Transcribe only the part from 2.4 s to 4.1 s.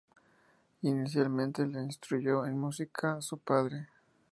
en música su padre.